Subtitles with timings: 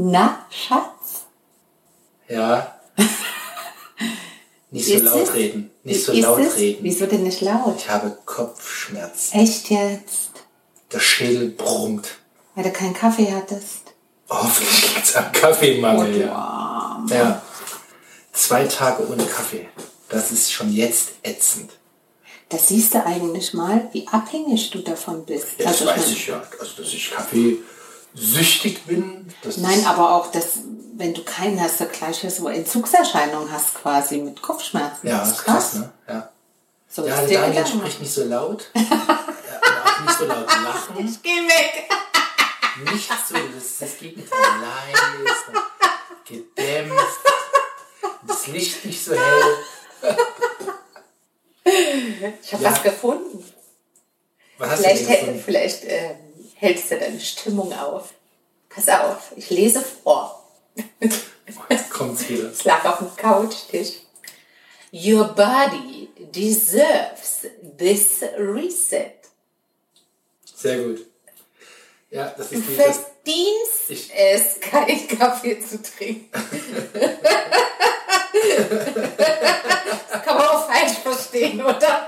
[0.00, 1.24] Na, Schatz?
[2.28, 2.78] Ja.
[4.70, 5.34] Nicht so laut es?
[5.34, 5.70] reden.
[5.82, 6.56] Nicht so Ist laut es?
[6.56, 6.78] reden.
[6.84, 7.74] Wieso denn nicht laut?
[7.78, 9.40] Ich habe Kopfschmerzen.
[9.40, 10.30] Echt jetzt?
[10.92, 12.18] Der Schädel brummt.
[12.54, 13.94] Weil du keinen Kaffee hattest.
[14.28, 16.14] Hoffentlich liegt es am Kaffeemangel.
[16.14, 17.04] Oh, ja.
[17.10, 17.42] ja.
[18.32, 19.68] Zwei Tage ohne Kaffee.
[20.10, 21.72] Das ist schon jetzt ätzend.
[22.50, 25.46] Das siehst du eigentlich mal, wie abhängig du davon bist.
[25.58, 26.40] Ja, das Also weiß ich ja.
[26.60, 27.56] Also, dass ich Kaffee
[28.14, 29.32] süchtig bin.
[29.56, 30.58] Nein, aber auch, dass,
[30.96, 35.06] wenn du keinen hast, du gleich so Entzugserscheinungen hast quasi mit Kopfschmerzen.
[35.08, 35.92] Ja, das ist krass, ne?
[36.08, 36.28] Ja.
[36.88, 38.70] So Ja, dir Daniel spricht nicht so laut.
[38.74, 41.06] ja, und auch nicht so laut lachen.
[41.06, 41.90] Ich geh weg.
[42.92, 44.38] Nicht so, das ist das Gegenteil.
[44.38, 45.62] Leise,
[46.24, 47.20] gedämpft.
[48.26, 50.16] Das Licht nicht so hell.
[52.42, 52.70] Ich habe Ja.
[52.72, 53.44] was gefunden.
[54.58, 55.42] Was hast Vielleicht, du denn hält, gefunden?
[55.44, 56.16] vielleicht ähm,
[56.58, 58.12] hältst du deine Stimmung auf.
[58.68, 60.44] Pass auf, ich lese vor.
[61.70, 62.50] Jetzt kommt's wieder.
[62.50, 63.94] Es lag auf dem Couchtisch.
[64.92, 69.12] Your body deserves this reset.
[70.54, 71.06] Sehr gut.
[72.10, 72.96] Ja, das Du ist das.
[72.96, 76.30] verdienst Ich- es, keinen Kaffee zu trinken.
[79.18, 82.06] das kann man auch falsch verstehen, oder?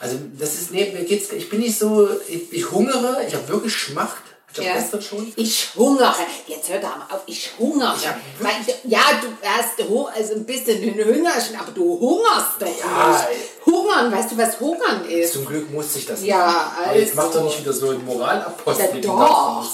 [0.00, 3.48] Also das ist, nee, mir geht's, ich bin nicht so, ich, ich hungere, ich habe
[3.48, 4.22] wirklich Schmacht.
[4.52, 4.72] Ich Ja.
[4.74, 5.30] gestern schon.
[5.36, 6.14] Ich hungere.
[6.46, 7.20] Jetzt hör doch mal auf.
[7.26, 7.94] Ich hungere.
[7.96, 8.08] Ich
[8.42, 8.52] Weil,
[8.84, 13.66] ja, du hast Hu- also ein bisschen ein Hüngerchen, aber du hungerst doch Ja, nicht.
[13.66, 15.34] Hungern, weißt du, was Hungern ist?
[15.34, 16.84] Zum Glück musste ich das Ja, machen.
[16.86, 17.28] Aber jetzt also.
[17.28, 18.86] mach doch nicht wieder so einen Moralapostel.
[18.86, 19.66] Ja, den doch.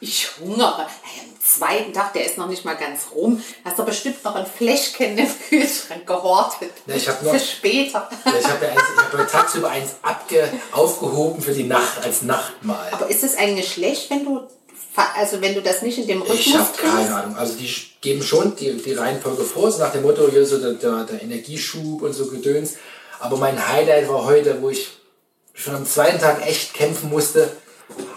[0.00, 0.86] Ich hungere.
[0.86, 3.42] Am zweiten Tag, der ist noch nicht mal ganz rum.
[3.64, 6.70] Hast du bestimmt noch ein Fläschchen im Kühlschrank gehortet.
[6.86, 8.08] Ja, ich hab noch- Für später.
[8.24, 12.02] Ja, ich habe ja, eins, ich hab ja tagsüber eins abge, aufgehoben für die Nacht
[12.04, 12.88] als Nachtmahl.
[12.92, 14.40] Aber ist es eigentlich schlecht, wenn du,
[15.16, 17.36] also wenn du das nicht in dem Rhythmus Ich habe keine Ahnung.
[17.36, 20.72] Also die geben schon die, die Reihenfolge vor, so nach dem Motto, hier so der,
[20.74, 22.74] der, der Energieschub und so Gedöns.
[23.20, 24.88] Aber mein Highlight war heute, wo ich
[25.54, 27.50] schon am zweiten Tag echt kämpfen musste,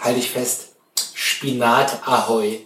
[0.00, 0.68] halte ich fest,
[1.14, 2.60] Spinat Ahoi.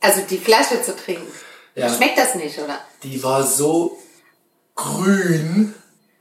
[0.00, 1.26] Also die Flasche zu trinken.
[1.74, 1.94] Ja.
[1.94, 2.80] Schmeckt das nicht, oder?
[3.02, 3.98] Die war so
[4.74, 5.74] grün,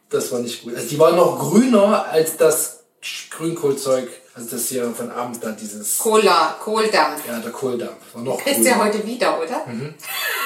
[0.10, 0.76] das war nicht gut.
[0.76, 2.84] Also die war noch grüner als das
[3.30, 7.26] Grünkohlzeug, also das hier von abends da dieses, Cola, Kohldampf.
[7.26, 8.14] ja, der Kohldampf.
[8.14, 9.66] War noch Kriegst du ja heute wieder, oder?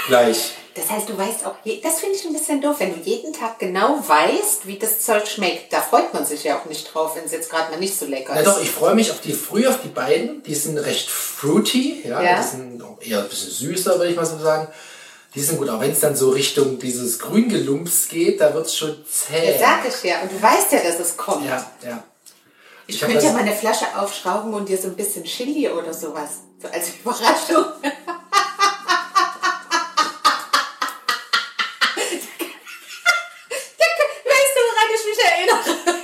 [0.07, 0.53] Gleich.
[0.75, 3.59] Das heißt, du weißt auch, das finde ich ein bisschen doof, wenn du jeden Tag
[3.59, 5.71] genau weißt, wie das Zeug schmeckt.
[5.71, 8.05] Da freut man sich ja auch nicht drauf, wenn es jetzt gerade mal nicht so
[8.07, 8.47] lecker Na ist.
[8.47, 10.41] doch, ich freue mich auf die früh auf die beiden.
[10.43, 12.41] Die sind recht fruity, ja, Ja.
[12.41, 14.67] die sind eher ein bisschen süßer, würde ich mal so sagen.
[15.35, 18.75] Die sind gut, auch wenn es dann so Richtung dieses Grüngelumps geht, da wird es
[18.77, 19.51] schon zäh.
[19.51, 20.21] Das sag ich ja.
[20.21, 21.45] Und du weißt ja, dass es kommt.
[21.45, 22.03] Ja, ja.
[22.87, 25.93] ich hab könnte ja mal eine Flasche aufschrauben und dir so ein bisschen Chili oder
[25.93, 26.29] sowas.
[26.61, 27.65] So als Überraschung.
[34.25, 36.03] weißt du, woran ich mich erinnere?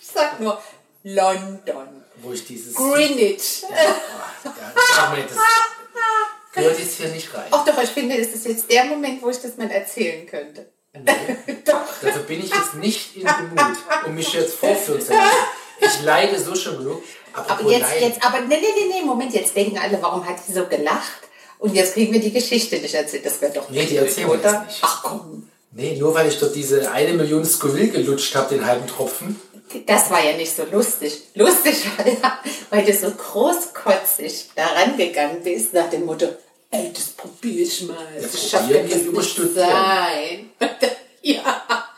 [0.00, 0.60] Ich sag nur
[1.04, 2.02] London.
[2.22, 2.74] Wo ich dieses.
[2.74, 3.62] Greenwich.
[3.62, 3.68] Ja,
[4.42, 5.36] das, machen wir jetzt.
[5.36, 7.44] das gehört jetzt hier nicht rein.
[7.50, 10.66] Ach doch, ich finde, es ist jetzt der Moment, wo ich das mal erzählen könnte.
[11.64, 12.00] doch.
[12.00, 13.76] Dafür bin ich jetzt nicht in dem Mut,
[14.06, 15.30] um mich jetzt vorführen zu lassen.
[15.80, 17.02] Ich leide so schon genug.
[17.34, 18.08] Aber jetzt, leiden.
[18.08, 21.20] jetzt, aber nee, nee, nee, nee, Moment, jetzt denken alle, warum hat sie so gelacht?
[21.58, 23.26] Und jetzt kriegen wir die Geschichte nicht erzählt.
[23.26, 24.78] Das wäre doch Nee, die erzählen wir nicht.
[24.82, 28.86] Ach komm, Nee, nur weil ich dort diese eine Million Scoville gelutscht habe, den halben
[28.86, 29.40] Tropfen.
[29.86, 31.22] Das war ja nicht so lustig.
[31.34, 32.38] Lustig war ja,
[32.70, 36.28] weil du so großkotzig da rangegangen bist nach dem Motto,
[36.70, 37.96] ey, das probier ich mal.
[38.20, 40.50] Ja, probieren ja das nicht sein.
[41.22, 41.88] ja,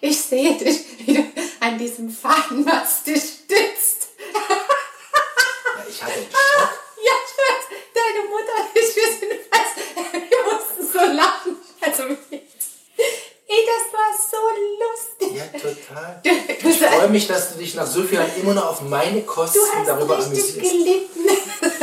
[0.00, 1.24] ich sehe dich, wie du
[1.60, 4.08] an diesem Fahnenmast dich stützt.
[4.34, 6.70] Ja, ich hatte einen Schock.
[7.04, 9.76] Ja, Schatz, deine Mutter und ich, wir sind fast,
[10.12, 11.56] wir mussten so lachen.
[11.82, 14.40] Also, ey, das war so
[14.80, 15.13] lustig.
[15.34, 16.20] Ja, total.
[16.22, 19.58] Ich freue mich, dass du dich nach so vielen Jahren immer noch auf meine Kosten
[19.58, 20.54] du hast darüber amüsierst.
[20.60, 21.20] gelitten.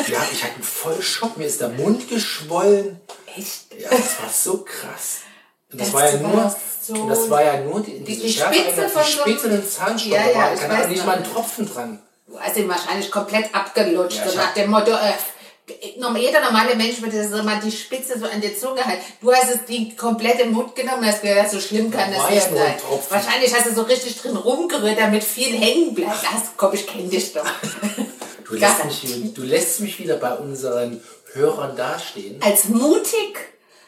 [0.07, 1.38] Ja, ich hatte einen voll Schock.
[1.38, 3.00] Mir ist der Mund geschwollen.
[3.36, 3.65] Echt?
[3.80, 5.19] Ja, das war so krass.
[5.71, 6.56] Und das, Das war ja nur,
[6.86, 10.15] so- das war ja nur die, die Schärfe Spitze von die so- Spitze den Zahnstocher.
[10.15, 10.54] Ja, ja, war.
[10.54, 11.06] ich Da weiß nicht noch.
[11.06, 12.01] mal ein Tropfen dran.
[12.27, 14.18] Du hast ihn wahrscheinlich komplett abgelutscht.
[14.18, 15.13] Ja, so nach dem Motto, äh,
[16.16, 19.04] jeder normale Mensch würde so mal die Spitze so an die Zunge halten.
[19.22, 22.36] Du hast es die komplett im Mund genommen, hast gesagt, so schlimm kann das ja
[22.36, 22.75] nicht sein.
[23.10, 26.24] Wahrscheinlich hast du so richtig drin rumgerührt, damit viel hängen bleibt.
[26.24, 27.46] Das, komm, ich kenn dich doch.
[28.52, 32.42] Du lässt, mich, du lässt mich wieder bei unseren Hörern dastehen.
[32.42, 33.38] als mutig,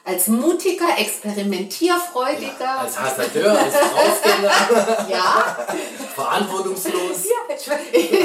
[0.05, 2.79] als mutiger, experimentierfreudiger.
[2.79, 5.67] Als Hasardeur, als Draufgänger, ja.
[6.15, 7.25] verantwortungslos.
[7.25, 7.55] ja
[7.91, 8.09] ich,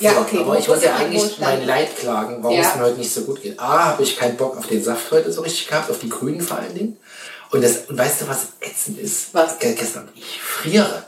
[0.00, 0.38] Ja, okay.
[0.40, 2.68] Aber ich Wo wollte ja eigentlich mein Leid klagen, warum Ja.
[2.68, 3.58] es mir heute nicht so gut geht.
[3.60, 6.40] A, habe ich keinen Bock auf den Saft heute so richtig gehabt, auf die Grünen
[6.40, 6.96] vor allen Dingen.
[7.52, 9.32] Und, das, und weißt du, was ätzend ist?
[9.32, 9.58] Was?
[9.60, 11.04] Ge- Gestern, ich friere.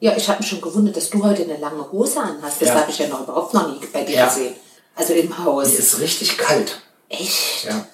[0.00, 2.60] Ja, ich habe mich schon gewundert, dass du heute eine lange Hose anhast.
[2.60, 2.74] Das Ja.
[2.74, 4.26] habe ich ja noch überhaupt noch nie bei dir Ja.
[4.28, 4.54] gesehen.
[4.96, 5.68] Also im Haus.
[5.68, 6.80] Mir ist richtig kalt.
[7.08, 7.64] Echt?
[7.64, 7.86] Ja.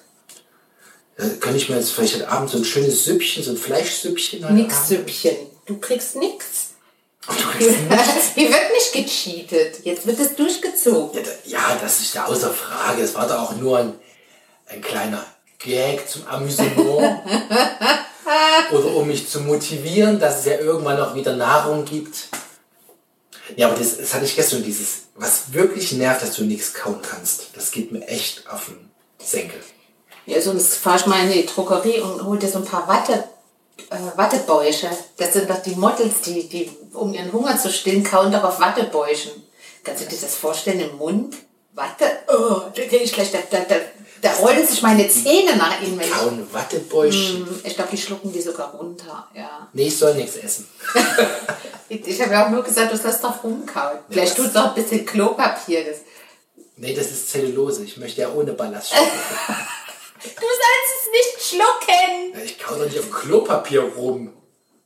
[1.17, 4.55] Da könnte ich mir jetzt vielleicht heute Abend so ein schönes Süppchen, so ein Fleischsüppchen
[4.55, 5.35] Nix Süppchen.
[5.65, 6.66] Du kriegst nix.
[8.35, 9.85] Hier wird nicht gecheatet.
[9.85, 11.21] Jetzt wird es durchgezogen.
[11.45, 13.01] Ja, das ist ja außer Frage.
[13.01, 13.93] Es war doch auch nur ein,
[14.67, 15.25] ein kleiner
[15.59, 16.77] Gag zum Amüsement.
[18.71, 22.29] Oder um mich zu motivieren, dass es ja irgendwann auch wieder Nahrung gibt.
[23.55, 27.01] Ja, aber das, das hatte ich gestern, dieses, was wirklich nervt, dass du nichts kauen
[27.01, 27.47] kannst.
[27.53, 28.89] Das geht mir echt auf den
[29.25, 29.61] Senkel.
[30.25, 33.23] Ja, sonst fahr ich mal in die Drogerie und hol dir so ein paar Watte,
[33.89, 34.89] äh, Wattebäuche.
[35.17, 38.59] Das sind doch die Models, die, die, um ihren Hunger zu stillen, kauen doch auf
[38.59, 39.31] Wattebäuchen.
[39.83, 41.35] Kannst du dir das vorstellen im Mund?
[41.73, 42.05] Watte?
[42.27, 43.75] Oh, da krieg ich gleich, da, da, da,
[44.21, 45.97] da rollen sich meine Zähne nach ihnen.
[45.99, 47.47] Wenn ich, Kauen Wattebäuschen.
[47.63, 49.67] ich glaube, die schlucken die sogar runter, ja.
[49.73, 50.67] Nee, ich soll nichts essen.
[51.89, 53.99] Ich, habe ja auch nur gesagt, du sollst doch rumkauen.
[54.09, 55.85] Vielleicht tut doch ein bisschen Klopapier.
[55.85, 55.99] Das.
[56.75, 57.85] Nee, das ist Zellulose.
[57.85, 59.07] Ich möchte ja ohne Ballaststoffe.
[60.23, 62.36] Du sollst es nicht schlucken!
[62.67, 64.33] Kau doch nicht auf Klopapier rum.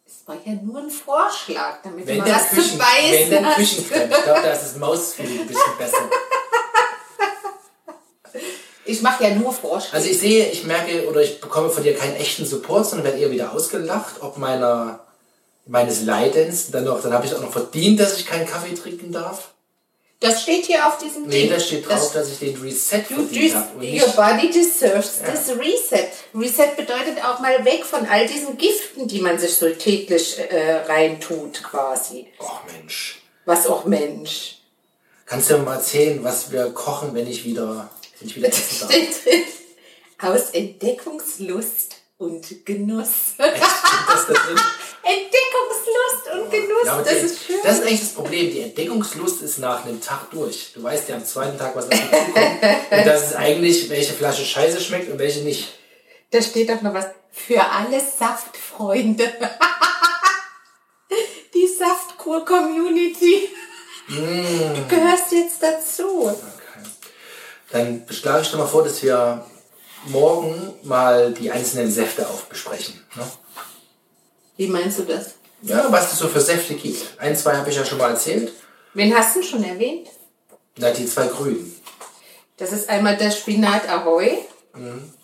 [0.05, 3.45] Das war ja nur ein Vorschlag, damit Wenn du was zu Küchen, wenn beißen der
[3.45, 3.55] hast.
[3.55, 4.11] Küchencreme.
[4.11, 6.09] Ich glaube, da ist das Mausfliegen ein bisschen besser.
[8.85, 9.95] Ich mache ja nur Vorschläge.
[9.95, 13.19] Also ich sehe, ich merke oder ich bekomme von dir keinen echten Support, sondern werde
[13.19, 14.99] eher wieder ausgelacht, ob meiner
[15.65, 16.71] meines Leidens.
[16.71, 19.53] Dann noch, dann habe ich auch noch verdient, dass ich keinen Kaffee trinken darf.
[20.21, 21.49] Das steht hier auf diesem Nee, Ding.
[21.49, 23.83] da steht drauf, dass ich den Reset verdient habe.
[23.83, 26.07] your body deserves this reset.
[26.35, 30.75] Reset bedeutet auch mal weg von all diesen Giften, die man sich so täglich äh,
[30.87, 32.27] reintut, quasi.
[32.39, 33.21] Oh Mensch.
[33.45, 34.59] Was auch Mensch.
[35.25, 37.89] Kannst du mir mal erzählen, was wir kochen, wenn ich wieder,
[38.19, 38.91] wenn ich wieder Das essen darf?
[38.91, 39.43] steht drin.
[40.21, 43.09] Aus Entdeckungslust und Genuss.
[43.37, 44.59] Das da drin?
[45.11, 47.57] Entdeckungslust und Genuss, Ja, das ist schön.
[47.63, 48.51] Das ist eigentlich das Problem.
[48.51, 50.71] Die Entdeckungslust ist nach einem Tag durch.
[50.73, 52.63] Du weißt ja am zweiten Tag, was auf dich zukommt.
[52.91, 55.69] Und das ist eigentlich, welche Flasche scheiße schmeckt und welche nicht.
[56.31, 59.25] Da steht doch noch was für alle Saftfreunde.
[61.53, 63.49] Die Saftkur-Community.
[64.07, 66.27] Du gehörst jetzt dazu.
[66.27, 66.89] Okay.
[67.71, 69.45] Dann schlage ich dir mal vor, dass wir
[70.05, 73.05] morgen mal die einzelnen Säfte aufbesprechen.
[73.15, 73.23] Ne?
[74.57, 75.35] Wie meinst du das?
[75.63, 77.19] Ja, was es so für Säfte gibt.
[77.19, 78.51] Ein, zwei habe ich ja schon mal erzählt.
[78.93, 80.07] Wen hast du schon erwähnt?
[80.77, 81.75] Na, die zwei grünen.
[82.57, 84.39] Das ist einmal der Spinat Ahoy.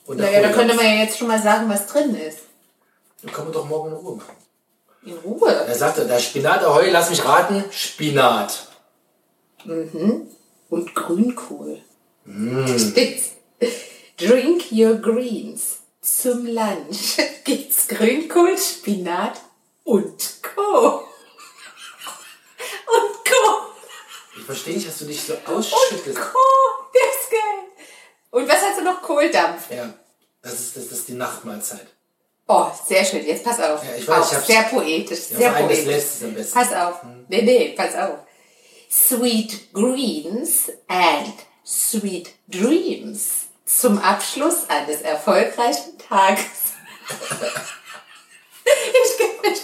[0.05, 2.39] Und der Naja, da könnte man ja jetzt schon mal sagen, was drin ist.
[3.21, 4.35] Dann können wir doch morgen in Ruhe machen.
[5.05, 5.51] In Ruhe.
[5.51, 8.67] Er sagte, der Spinat, ahoi, lass mich raten, Spinat.
[9.65, 11.81] Und Grünkohl.
[12.77, 13.31] Steht's.
[14.17, 15.76] Drink your greens.
[16.07, 19.41] Zum Lunch gibt's Grünkohl, Spinat
[19.83, 21.03] und Co.
[22.87, 23.67] Und Co.
[24.37, 26.17] Ich verstehe nicht, dass du dich so Und ausschüttest.
[26.17, 26.37] Co.
[26.93, 27.63] Der ist geil.
[28.31, 29.01] Und was hast du noch?
[29.01, 29.69] Kohldampf.
[29.69, 29.93] Ja,
[30.41, 31.87] das ist, das ist die Nachtmahlzeit.
[32.47, 33.25] Oh, sehr schön.
[33.25, 33.83] Jetzt pass auf.
[33.83, 35.19] Ja, ich weiß, Auch ich hab's- sehr poetisch.
[35.31, 35.93] Ja, sehr allem das poetisch.
[35.95, 36.53] letzte am besten.
[36.57, 37.01] Pass auf.
[37.27, 38.19] Nee, nee, pass auf.
[38.89, 41.33] Sweet Greens and
[41.65, 46.45] Sweet Dreams zum Abschluss eines erfolgreichen Tages.
[48.65, 49.61] ich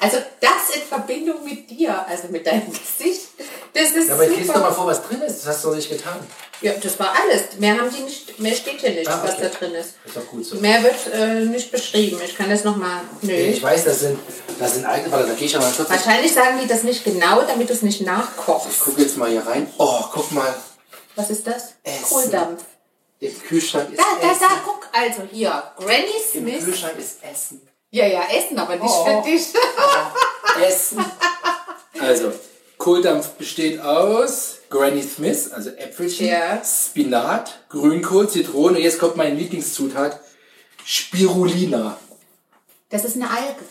[0.00, 3.28] also das in Verbindung mit dir, also mit deinem Gesicht,
[3.72, 5.38] das ist Ja, aber jetzt lies doch mal vor, was drin ist.
[5.40, 6.18] Das hast du noch nicht getan.
[6.60, 7.58] Ja, das war alles.
[7.58, 9.48] Mehr haben die nicht, mehr steht hier nicht, Ah, was okay.
[9.50, 9.94] da drin ist.
[10.04, 10.56] Ist doch gut so.
[10.56, 12.20] Mehr wird äh, nicht beschrieben.
[12.24, 13.00] Ich kann das nochmal.
[13.22, 13.32] Nö.
[13.32, 14.18] Nee, ich weiß, das sind,
[14.58, 15.88] das sind eigene, warte, da gehe ich aber kurz.
[15.90, 18.80] Wahrscheinlich sagen die das nicht genau, damit du es nicht Ich nachkochst.
[18.80, 19.66] gucke jetzt mal hier rein.
[19.78, 20.54] Oh, guck mal.
[21.16, 21.74] Was ist das?
[21.82, 22.04] Essen.
[22.04, 22.62] Kohldampf.
[23.20, 24.40] Im Kühlschrank ist Da, da, Essen.
[24.42, 25.62] da, guck, also hier.
[25.76, 26.04] Granny
[26.34, 26.64] Im Smith.
[26.64, 27.60] Kühlschrank ist Essen.
[27.90, 29.04] Ja, ja, Essen, aber nicht Oh.
[29.22, 29.46] für dich.
[30.66, 31.04] Essen.
[32.00, 32.32] Also,
[32.76, 36.60] Kohldampf besteht aus Granny Smith, also Äpfelchen, Ja.
[36.64, 38.76] Spinat, Grünkohl, Zitrone.
[38.78, 40.20] Und jetzt kommt meine Lieblingszutat.
[40.84, 41.96] Spirulina.
[42.90, 43.64] Das ist eine Alge.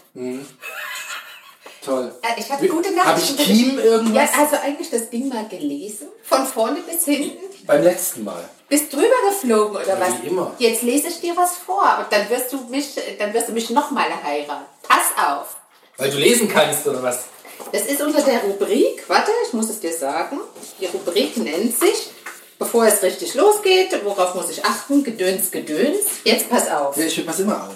[1.85, 2.13] Toll.
[2.21, 3.37] Äh, Ich habe gute Habe ich Nachrichten.
[3.37, 4.29] Kiem Ja, irgendwas?
[4.35, 6.07] hast du eigentlich das Ding mal gelesen?
[6.23, 7.37] Von vorne bis hinten?
[7.65, 8.47] Beim letzten Mal.
[8.69, 10.21] Bist drüber geflogen oder was?
[10.21, 10.53] wie immer.
[10.57, 12.87] Jetzt lese ich dir was vor und dann wirst du mich,
[13.19, 14.65] dann wirst du mich nochmal heiraten.
[14.87, 15.57] Pass auf.
[15.97, 17.25] Weil du lesen kannst, oder was?
[17.71, 20.39] Das ist unter der Rubrik, warte, ich muss es dir sagen.
[20.79, 22.09] Die Rubrik nennt sich,
[22.57, 25.03] bevor es richtig losgeht, worauf muss ich achten?
[25.03, 26.05] Gedöns, Gedöns.
[26.23, 26.97] Jetzt pass auf.
[26.97, 27.75] Ja, ich pass immer auf.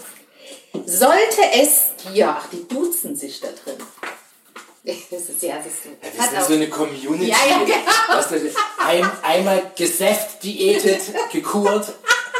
[0.86, 1.84] Sollte es
[2.14, 3.78] dir, ach, die duzen sich da drin.
[5.12, 6.48] Das ist ja, das ist, pass sind auf.
[6.48, 7.28] so eine Community.
[7.28, 8.58] Ja, ja, genau.
[8.80, 11.02] Ein, einmal gesäft, diätet,
[11.32, 11.94] gekurt,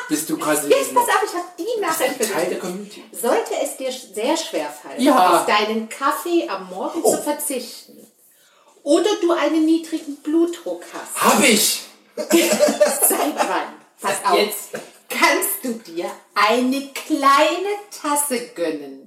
[0.08, 2.60] bist du quasi Jetzt pass auf, ich habe die Nachricht für Teil der.
[2.60, 3.04] Community.
[3.12, 5.42] Sollte es dir sehr schwer fallen, Ja.
[5.42, 7.16] auf deinen Kaffee am Morgen Oh.
[7.16, 7.98] zu verzichten
[8.84, 11.82] oder du einen niedrigen Blutdruck hast, Hab ich!
[12.16, 13.74] seit wann?
[14.02, 14.38] Pass auf.
[14.38, 14.70] Jetzt.
[15.10, 19.07] kannst du dir eine kleine Tasse gönnen.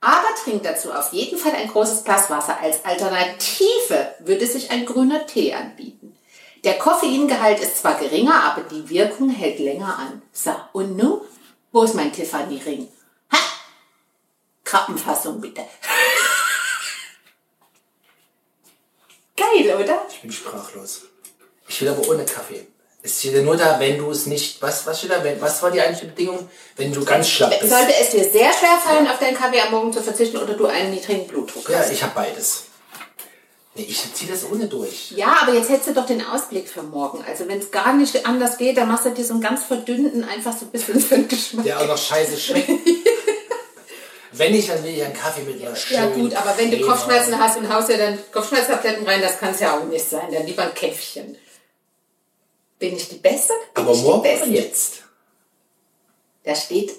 [0.00, 2.58] Aber trink dazu auf jeden Fall ein großes Glas Wasser.
[2.58, 6.16] Als Alternative würde sich ein grüner Tee anbieten.
[6.64, 10.22] Der Koffeingehalt ist zwar geringer, aber die Wirkung hält länger an.
[10.32, 11.20] So, und nun?
[11.72, 12.88] Wo ist mein Tiffany-Ring?
[13.32, 13.38] Ha!
[14.64, 15.62] Krabbenfassung bitte.
[19.36, 20.06] Geil, oder?
[20.10, 21.02] Ich bin sprachlos.
[21.68, 22.66] Ich will aber ohne Kaffee.
[23.02, 24.60] Es steht ja nur da, wenn du es nicht.
[24.60, 25.24] Was, was steht da?
[25.24, 26.50] Wenn, was war die eigentliche Bedingung?
[26.76, 27.72] Wenn du ganz schlapp bist.
[27.72, 30.66] Sollte es dir sehr schwer fallen, auf deinen Kaffee am Morgen zu verzichten oder du
[30.66, 31.92] einen niedrigen Blutdruck Ja, hast?
[31.92, 32.64] ich habe beides.
[33.74, 35.12] Nee, ich ziehe das ohne durch.
[35.12, 37.24] Ja, aber jetzt hättest du doch den Ausblick für morgen.
[37.26, 40.24] Also wenn es gar nicht anders geht, dann machst du dir so einen ganz verdünnten,
[40.24, 41.64] einfach so ein bisschen für den Geschmack.
[41.64, 42.68] Der auch noch scheiße schmeckt.
[44.32, 46.80] wenn ich, dann will ich einen Kaffee mit einer Ja schönen gut, aber wenn du.
[46.86, 50.28] Kopfschmerzen hast und haust dir dann Kopfschmerztabletten rein, das kann es ja auch nicht sein.
[50.32, 51.36] Dann lieber ein Käffchen.
[52.80, 53.52] Bin ich die Beste?
[53.74, 54.48] Bin Aber ich morgen oder Beste?
[54.50, 55.02] jetzt?
[56.42, 56.92] Da steht,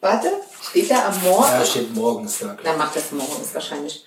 [0.00, 0.30] warte,
[0.70, 1.42] steht da am Morgen?
[1.52, 2.46] Ja, steht morgens da.
[2.54, 4.04] glaub Dann macht das morgens wahrscheinlich.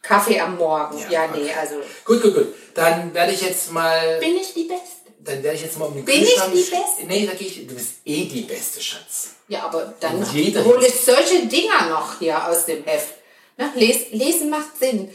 [0.00, 0.96] Kaffee am Morgen.
[1.10, 1.52] Ja, nee, okay.
[1.60, 2.04] also ich.
[2.04, 2.54] Gut, gut, gut.
[2.74, 4.18] Dann werde ich jetzt mal.
[4.20, 4.86] bin ich die Beste?
[5.18, 6.52] Dann werde ich jetzt mal um den Bin ich Kühlschrank.
[6.54, 7.06] die Beste?
[7.06, 9.30] Nee, sag ich, du bist eh die beste Schatz.
[9.48, 10.24] Ja, aber dann
[10.64, 13.14] hole ich solche Dinger noch hier aus dem Heft.
[13.56, 15.10] Na, les, lesen macht Sinn.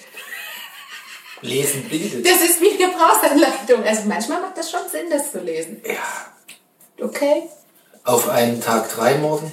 [1.44, 2.26] Lesen bildet.
[2.26, 3.84] Das ist wie Gebrauchsanleitung.
[3.86, 5.82] Also manchmal macht das schon Sinn, das zu lesen.
[5.86, 7.06] Ja.
[7.06, 7.44] Okay?
[8.04, 9.52] Auf einen Tag drei morgen.